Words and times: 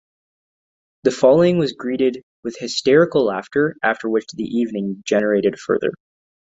The 1.03 1.11
following 1.11 1.59
was 1.59 1.73
greeted 1.73 2.23
with 2.43 2.57
hysterical 2.57 3.25
laughter 3.25 3.75
after 3.83 4.09
which 4.09 4.25
the 4.33 4.45
evening 4.45 4.95
degenerated 4.95 5.59
further. 5.59 5.91